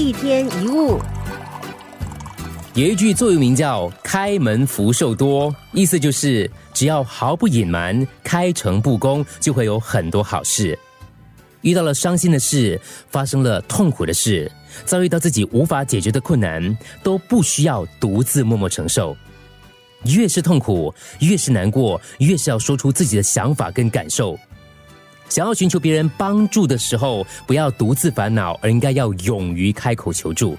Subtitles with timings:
[0.00, 0.98] 一天一物，
[2.72, 10.76] 有一句座右铭叫“开门福寿多”，意思就是只要毫不隐瞒、开诚布公，就会有很多好事。
[11.60, 14.50] 遇到了伤心的事，发生了痛苦的事，
[14.86, 19.14] 遭遇到自己无法解决的困难，都不需要独自默默承受。
[20.04, 24.34] 越是痛苦，越是难过，越是要说出自己的想法跟感受。
[25.30, 30.58] 想要寻求别人帮助的时候，不要独自烦恼，而应该要勇于开口求助。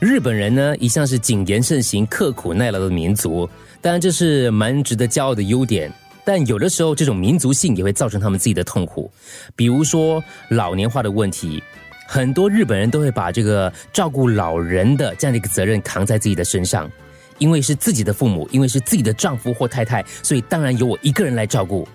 [0.00, 3.48] 日本人呢，一向是谨言慎行、刻苦耐劳的民族，
[3.80, 5.92] 当然这是蛮值得骄傲的优点。
[6.24, 9.08] 但有的时候，这种民族性也会造成他们自己的痛苦，
[9.54, 11.62] 比如说老年化的问题。
[12.10, 16.90] 很多日本人都会把这个照顾老人的这样的一个责任扛在自己的身上，
[17.38, 21.86] 因为是自己的父母，因为是自己的丈夫或太太，所以当然由我一个人来照顾。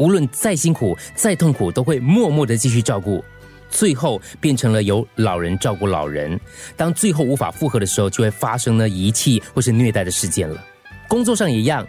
[0.00, 3.22] 无论再辛苦、再痛苦，都会默默的继续照顾，
[3.68, 6.40] 最后变成了由老人照顾老人。
[6.74, 10.64] 当最后无法负荷的时候，就会发生了遗弃或是虐待的事件了。
[11.06, 11.86] 工作上也一样，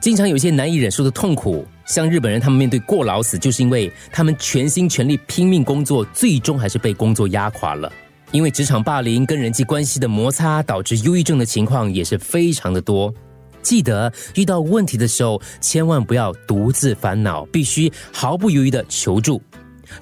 [0.00, 1.64] 经常有些难以忍受的痛苦。
[1.84, 7.92] 像日本人，他们面对过劳死，就是因为他们全心全力拼命工作，最终还是被工作压垮了。
[8.32, 13.14] 因为职场霸凌跟人际关系的摩擦，导致忧郁症的情况也是非常的多。
[13.62, 19.40] 记得遇到问题的时候，千万不要独自烦恼，必须毫不犹豫的求助。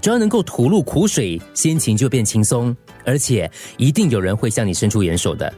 [0.01, 5.53] 只要能够吐露苦水，心情就变轻松，而且一定有人会向你伸出援手的。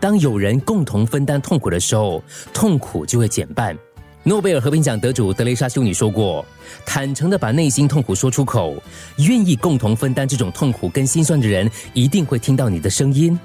[0.00, 3.76] 当有人共同分担痛苦的时候，痛苦就会减半。
[4.24, 6.44] 诺贝尔和平奖得主德雷莎修女说过
[6.84, 8.74] ：“坦诚的把内心痛苦说出口，
[9.18, 13.38] 愿意共同分担这种痛苦跟心酸的人，一定会听到你的声音。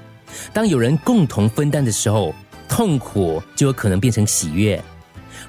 [0.52, 2.34] 当有人共同分担的时候。”
[2.74, 4.82] 痛苦就有可能变成喜悦，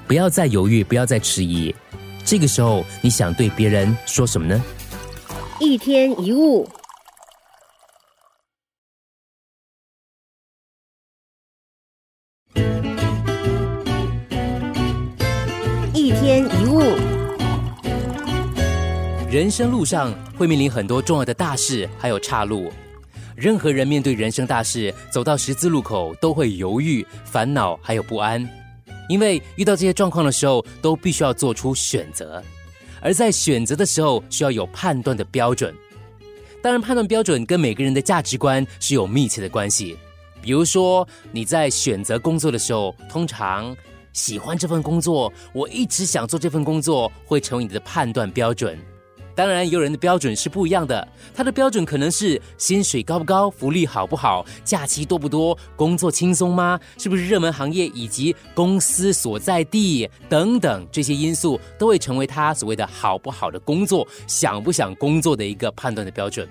[0.06, 1.74] 不要再犹豫，不要再迟疑。
[2.22, 4.62] 这个时候，你想对别人说什么呢？
[5.58, 6.68] 一天一物，
[15.94, 16.82] 一天一物。
[19.30, 22.70] 人生路上会面临很多重要的大事，还有岔路。
[23.36, 28.48] 任何人面对人生大事，走到十字路口都会犹豫、烦恼，还有不安，
[29.08, 32.42] 因为遇到这些状况的时候，都必须要做出选择。
[33.00, 35.74] 而在选择的时候，需要有判断的标准。
[36.62, 39.98] 当然，判断标准跟每个人的价值观是有密切的关系。
[40.40, 43.76] 比如说，你在选择工作的时候，通常
[44.14, 48.78] 喜欢这份工作，我一直想做这份工作，会成为你的判断标准。
[49.34, 51.06] 当然，有人的标准是不一样的。
[51.34, 56.78] 他的标准可能是薪水高不高、福利好不好、假期多不多、工作轻松吗？
[56.98, 66.48] 是不是热门行业以及公司所在地等等这些因素，都会成为他所谓的好不好的工作、想不想工作的一个判断的标准。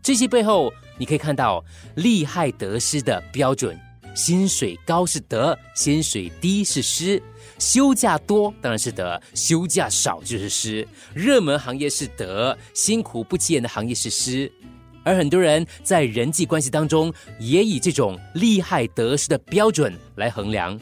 [0.00, 1.64] 这些背后，你可以看到
[1.96, 3.78] 利害得失的标准。
[4.14, 7.20] 薪水高是得，薪水低是失。
[7.64, 10.86] 休假多当然是得，休假少就是失。
[11.14, 14.52] 热门行业是得，辛苦不起眼的行业是失。
[15.02, 20.78] 而很多人在人际关系当中，也以这种利害得失的标准来衡量。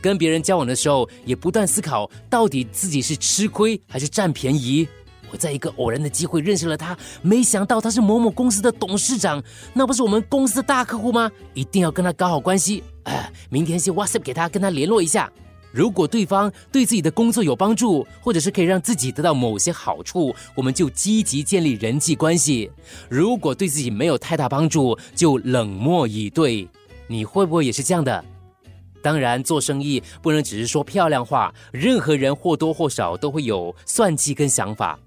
[0.00, 4.88] 跟别人交往的时候，也不断思考，到底自己是吃亏还是占便宜。
[5.30, 9.42] 我在一个偶然的机会认识了他，没想到他是某某公司的董事长，
[9.74, 11.30] 那不是我们公司的大客户吗？
[11.52, 12.82] 一定要跟他搞好关系。
[13.04, 15.30] 哎，明天先 WhatsApp 给他，跟他联络一下。
[15.72, 22.70] 如果对方对自己的工作有帮助，或者是可以让自己得到某些好处，我们就积极建立人际关系；
[23.08, 26.68] 如果对自己没有太大帮助，就冷漠以对。
[27.08, 28.24] 你会不会也是这样的？
[29.02, 34.98] 当然，做生意不能只是说漂亮话，任何人或多或少都会有算计跟想法。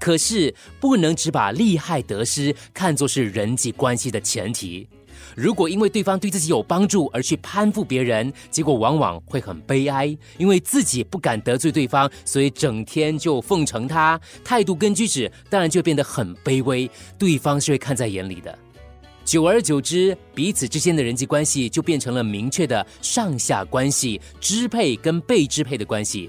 [0.00, 4.88] 可是，不能只把利害得失看作是人际关系的前提。
[5.34, 18.56] 如果因为对方对自己有帮助而去攀附别人，结果往往会很悲哀，因为自己不敢得罪对方，所以整天就奉承他，态度跟举止当然就变得很卑微，对方是会看在眼里的。
[19.24, 26.28] 久而久之，彼此之间的人际关系就变成了明确的上下关系，支配跟被支配的关系。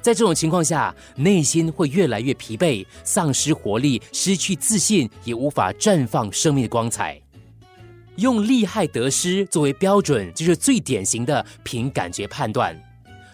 [0.00, 7.20] 在这种情况下，内心会越来越疲惫，丧失活力，失去自信，也无法绽放生命的光彩。
[8.18, 12.76] 用利害得失作为标准，就是最典型的凭感觉判断。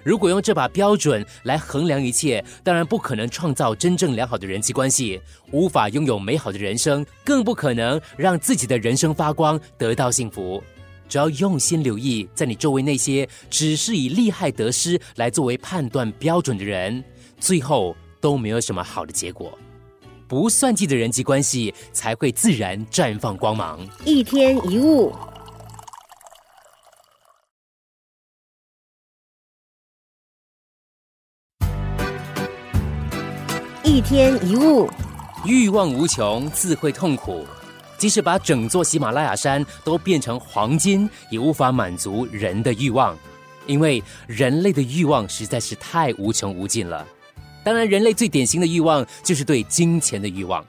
[0.02, 5.19] 如果用这把标准来衡量一切，当然不可能创造真正良好的人际关系，
[5.52, 10.62] 无法拥有美好的人生，更不可能让自己的人生发光，得到幸福。
[11.08, 17.02] 只要用心留意，在你周围那些只是以利害得失来作为判断标准的人，
[17.40, 19.58] 最后都没有什么好的结果。
[20.34, 23.78] 不算计的人际关系，才会自然绽放光芒。
[24.04, 25.14] 一天一物，
[33.84, 34.90] 一天一物，
[35.46, 37.46] 欲望无穷，自会痛苦。
[37.96, 43.16] 即使把整座喜马拉雅山都变成黄金，也无法满足人的欲望，
[43.69, 47.06] 因为人类的欲望实在是太无穷无尽了。
[47.64, 50.64] 当然，人类最典型的欲望就是对金钱的欲望，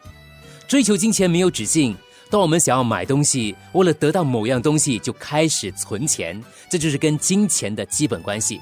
[0.68, 1.96] 追求金钱没有止境。
[2.30, 8.60] 当我们想要买东西，为了得到某样东西，就开始存钱，这就是跟金钱的基本关系。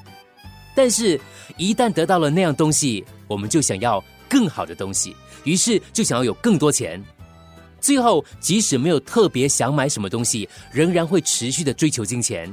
[0.74, 1.18] 但是，
[1.56, 5.14] 一旦得到了那样东西，我们就想要更好的东西，
[5.44, 7.02] 于是就想要有更多钱。
[7.80, 12.52] 最后，即使没有特别想买什么东西，仍然会持续的追求金钱，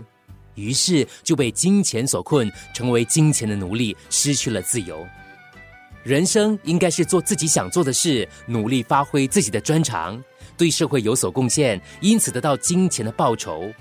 [0.56, 5.06] 于是就被金钱所困，成为金钱的奴隶，失去了自由。
[6.04, 10.22] 人生应该是做自己想做的事，努力发挥自己的专长，
[10.58, 13.72] 对社会有所贡献，因此得到金钱的报酬。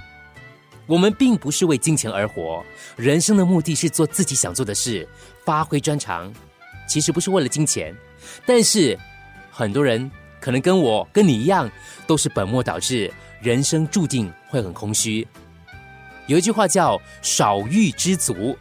[0.86, 2.64] 我们并不是为金钱而活，
[2.96, 5.08] 人生的目的是做自己想做的事，
[5.44, 6.32] 发挥专长，
[6.88, 7.94] 其实不是为了金钱。
[8.46, 8.98] 但是
[9.50, 10.10] 很多人。
[10.42, 11.70] 可能跟我跟你一样，
[12.06, 13.12] 都是本末倒置，
[13.42, 15.28] 人生注定会很空虚。
[16.28, 18.56] 有一句话叫“少欲知足”，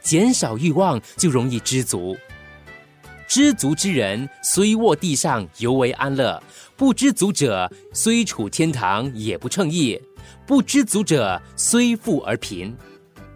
[0.00, 2.16] 减少欲望就容易知足。
[3.34, 6.40] 知足之人虽卧地上犹为安乐，
[6.76, 10.00] 不知足者虽处天堂也不称意。
[10.46, 12.72] 不知足者虽富而贫，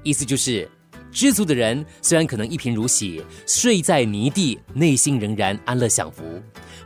[0.05, 0.71] 意思就是
[1.11, 6.23] 知足的人虽然可能一贫如洗，睡在泥地，内心仍然安乐享福。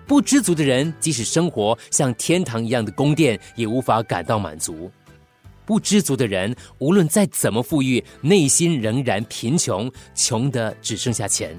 [0.07, 4.91] 不知足的人，即使生活像天堂一样的宫殿，也无法感到满足。
[5.67, 11.55] 不知足的人，无论再怎么富裕，内心仍然贫穷，穷的只剩下钱。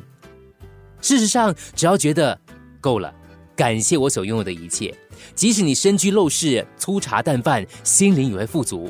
[1.03, 2.39] 事实上，只要觉得
[2.79, 3.13] 够了，
[3.57, 4.95] 感谢我所拥有的一切，
[5.35, 8.89] 即使你身居陋室、粗茶淡饭，心灵也会富足。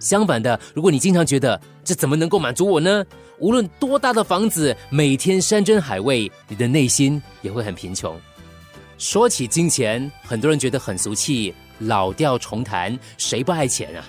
[0.00, 3.06] 相反的，如果你经常觉得这怎么能够满足我呢？
[3.38, 8.20] 无论多大的房子，每天山珍海味，你的内心也会很贫穷。
[8.98, 14.04] 说起金钱，很多人觉得很俗气，老调重弹，谁不爱钱啊？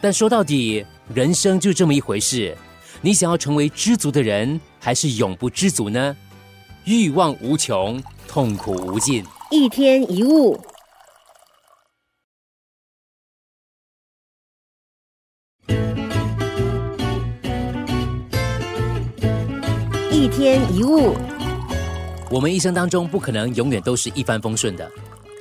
[0.00, 0.84] 但说到底，
[1.14, 2.56] 人生就这么一回事。
[3.00, 6.16] 你想要成为知足的人，还是永不知足呢？
[6.86, 7.98] 欲望无穷，
[8.28, 9.24] 痛苦无尽。
[9.50, 10.60] 一天一物，
[20.12, 21.14] 一天一物。
[22.30, 24.86] 我们一生当中不可能永远都是一帆风顺的，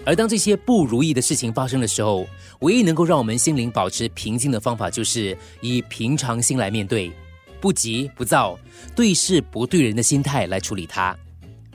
[0.06, 2.26] 而当这些不如意的事情发生的时候，
[2.60, 7.12] 唯一能够让我们心灵保持平静的方法，就是以平常心来面对，
[7.60, 8.58] 不急不躁，
[8.96, 11.14] 对事不对人的心态来处理它。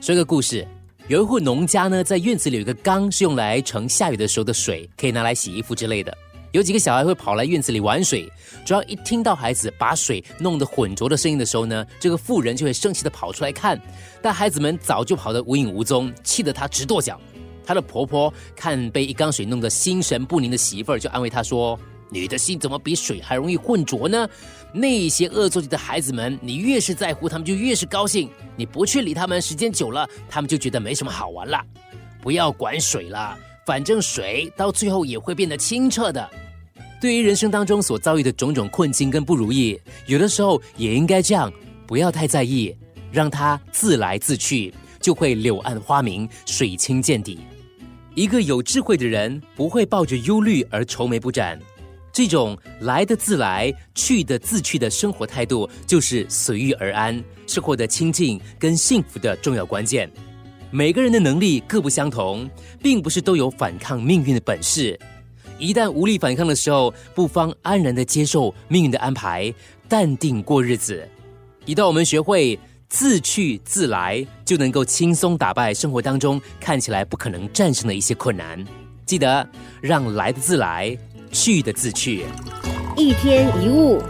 [0.01, 0.65] 说个故事，
[1.09, 6.17] 有一户农家呢，在院子里有一个缸，是用来盛下雨的时候的水，可以拿来洗衣服之类的。
[6.53, 8.31] 有几个小孩会跑来院子里玩水，
[8.63, 13.79] 只要一听到孩子把水弄得浑浊的声音的时候呢，这个妇人就会生气的跑出来看，
[14.21, 17.19] 但孩子们早就跑得无影无踪，气得她直跺脚。
[17.65, 21.77] 她的婆婆看被一缸水弄得心神不宁的媳妇儿，就安慰她说
[22.09, 24.27] ：“你的心怎么比水还容易浑浊呢？
[24.73, 28.29] 那些恶作剧的孩子们，你越是在乎，他们就越是高兴。
[28.55, 31.63] 你不去理他们，时间久了，他们就觉得没什么好玩了。
[32.21, 36.27] 不要管水了。”反正水到最后也会变得清澈的。
[36.99, 41.53] 对于人生当中所遭遇的种种困境跟不如意，有的时候也应该这样，
[41.85, 42.75] 不要太在意，
[43.11, 47.41] 让它自来自去，就会柳暗花明，水清见底。
[48.15, 51.59] 一个有智慧的人不会抱着忧虑而愁眉不展，
[52.11, 60.09] 这种来的自来，去的自去的生活态度，就是随遇而安，是获得清净跟幸福的重要关键。
[60.71, 62.49] 每个人的能力各不相同，
[62.81, 64.99] 并不是都有反抗命运的本事。
[65.57, 69.53] 一旦无力反抗的时候，不妨安然的接受命运的安排，
[69.87, 71.07] 淡定过日子。
[71.65, 78.63] 一旦我们学会自去自来，就能够轻松打败生活当中看起来不可能战胜的一些困难。
[79.05, 79.47] 记得
[79.81, 80.95] 让来的自来，
[81.31, 82.25] 去的自去。
[82.97, 84.01] 一天一物。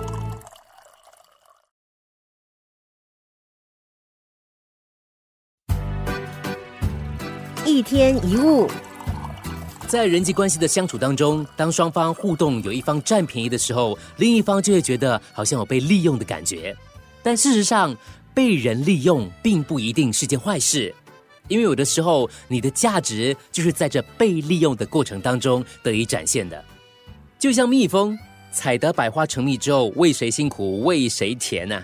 [7.65, 8.67] 一天一物，
[9.87, 16.75] 在人际关系的相处当中，当双方互动有一方占便宜的时候，另一方就会觉得好像有被利用的感觉。
[17.23, 17.95] 但事实上，
[18.33, 20.93] 被人利用并不一定是件坏事，
[21.47, 26.61] 因为有的时候你的价值就是在这被利用的过程当中得以展现的。
[27.39, 28.19] 就像蜜蜂
[28.51, 31.81] 采得百花成蜜之后，为谁辛苦为谁甜呢？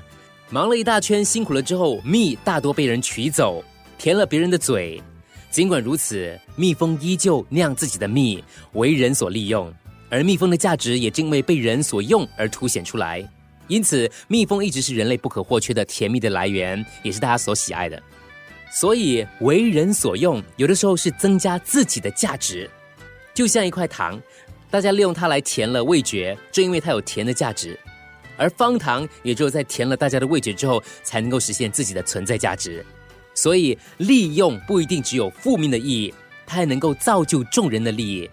[0.49, 3.63] 忙了一大圈，辛苦了之后，蜜大多被人取走，
[3.97, 5.01] 甜了别人的嘴。
[5.49, 8.43] 尽管如此，蜜蜂依旧酿自己的蜜，
[8.73, 9.73] 为人所利用，
[10.09, 13.23] 而蜜蜂的价值也正因为被人所用而凸显出来。
[13.67, 18.03] 因此，蜜蜂一直是人类不可或缺的甜蜜的来源，也是大家所喜爱的。
[18.69, 22.69] 所以，为人所用，有的时候是增加自己的价值，
[23.33, 24.21] 就像一块糖，
[24.75, 27.79] 大家利用它来填了味觉，正因为它有甜的价值。
[28.35, 32.85] 而方糖也只有在填了大家的味觉之后，才能够实现自己的存在价值。
[33.33, 36.13] 所以，利用不一定只有负面的意义，
[36.45, 38.29] 它还能够造就众人的利益。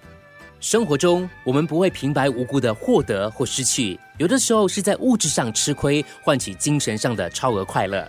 [0.59, 8.05] 生活中，我们不会平白无故的获得或失去，有的时候是在物质上吃亏，换取精神上的超额快乐；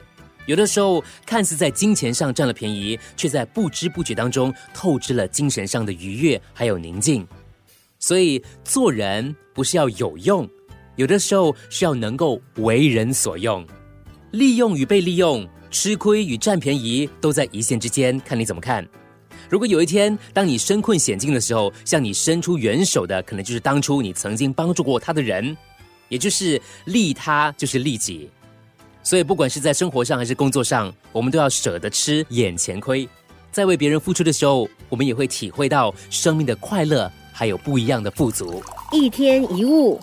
[0.47, 7.27] 有的时候看似在金钱上占了便宜，却在不知不觉当中透支了精神上的愉悦还有宁静。
[8.05, 10.45] 所以，做人不是要有用，
[10.98, 13.65] 有的时候是要能够为人所用。
[14.31, 18.86] 利用与被利用，吃亏与占便宜，都在一线之间，看你怎么看。
[19.50, 25.55] 如果有一天，当你身困险境的时候，向你伸出援手的，可能就是当初你曾经帮助过他的人，
[26.10, 28.29] 也就是利他就是利己。
[29.01, 33.07] 所以，不管是在生活上还是工作上，我们都要舍得吃眼前亏。
[33.50, 38.63] 在为别人付出的时候，我们也会体会到生命的快乐，还有不一样的富足。
[38.91, 39.99] 一天一物。